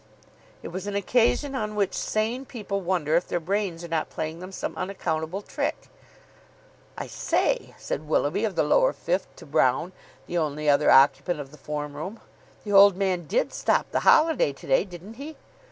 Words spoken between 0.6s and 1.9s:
It was an occasion on